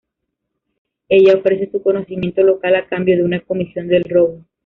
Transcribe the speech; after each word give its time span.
Ella 1.09 1.35
ofrece 1.35 1.69
su 1.71 1.79
conocimiento 1.83 2.41
local 2.41 2.75
a 2.75 2.87
cambio 2.87 3.15
de 3.15 3.23
una 3.23 3.39
comisión 3.41 3.87
del 3.87 4.03
robo. 4.05 4.43